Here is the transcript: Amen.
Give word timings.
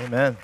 Amen. 0.00 0.38